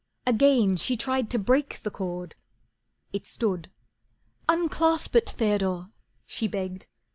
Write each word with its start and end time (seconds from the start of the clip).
Again 0.25 0.77
she 0.77 0.97
tried 0.97 1.29
to 1.29 1.37
break 1.37 1.83
the 1.83 1.91
cord. 1.91 2.33
It 3.13 3.27
stood. 3.27 3.69
"Unclasp 4.49 5.15
it, 5.15 5.29
Theodore," 5.29 5.91
she 6.25 6.47
begged. 6.47 6.87